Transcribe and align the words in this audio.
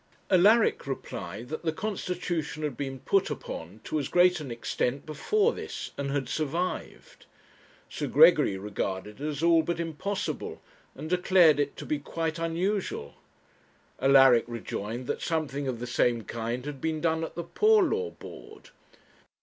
Alaric 0.31 0.87
replied 0.87 1.49
that 1.49 1.61
the 1.61 1.71
constitution 1.71 2.63
had 2.63 2.75
been 2.75 3.01
put 3.01 3.29
upon 3.29 3.81
to 3.83 3.99
as 3.99 4.07
great 4.07 4.39
an 4.39 4.49
extent 4.49 5.05
before 5.05 5.53
this, 5.53 5.91
and 5.95 6.09
had 6.09 6.27
survived. 6.27 7.27
Sir 7.87 8.07
Gregory 8.07 8.57
regarded 8.57 9.21
it 9.21 9.27
as 9.27 9.43
all 9.43 9.61
but 9.61 9.79
impossible, 9.79 10.59
and 10.95 11.07
declared 11.07 11.59
it 11.59 11.77
to 11.77 11.85
be 11.85 11.99
quite 11.99 12.39
unusual. 12.39 13.13
Alaric 13.99 14.45
rejoined 14.47 15.05
that 15.05 15.21
something 15.21 15.67
of 15.67 15.77
the 15.79 15.85
same 15.85 16.23
kind 16.23 16.65
had 16.65 16.81
been 16.81 16.99
done 16.99 17.23
at 17.23 17.35
the 17.35 17.43
Poor 17.43 17.83
Law 17.83 18.09
Board. 18.09 18.71